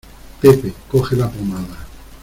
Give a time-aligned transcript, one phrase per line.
[0.41, 1.77] Pepe coge la pomada.